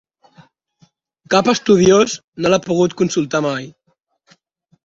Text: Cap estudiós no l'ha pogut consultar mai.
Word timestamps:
Cap 1.33 1.51
estudiós 1.53 2.17
no 2.41 2.53
l'ha 2.53 2.61
pogut 2.69 2.99
consultar 3.03 3.43
mai. 3.49 3.73